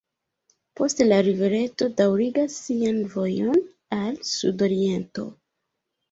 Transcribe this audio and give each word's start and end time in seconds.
Poste 0.79 1.05
la 1.07 1.17
rivereto 1.25 1.87
daŭrigas 1.99 2.55
sian 2.61 2.97
vojon 3.11 3.59
al 3.99 4.17
sudoriento. 4.31 5.27